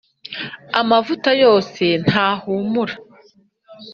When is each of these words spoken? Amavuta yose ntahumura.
Amavuta 0.79 1.31
yose 1.43 1.83
ntahumura. 2.03 2.95